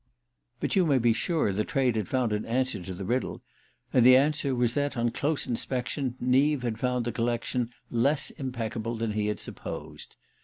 But 0.59 0.75
you 0.75 0.83
may 0.87 0.97
be 0.97 1.13
sure 1.13 1.53
the 1.53 1.63
trade 1.63 1.95
had 1.95 2.07
found 2.07 2.33
an 2.33 2.43
answer 2.47 2.81
to 2.81 2.93
the 2.95 3.05
riddle; 3.05 3.39
and 3.93 4.03
the 4.03 4.15
answer 4.15 4.55
was 4.55 4.73
that, 4.73 4.97
on 4.97 5.11
close 5.11 5.45
inspection, 5.45 6.15
Neave 6.19 6.63
had 6.63 6.79
found 6.79 7.05
the 7.05 7.11
collection 7.11 7.69
less 7.91 8.31
impeccable 8.31 8.95
than 8.95 9.11
he 9.11 9.27
had 9.27 9.39
supposed. 9.39 10.15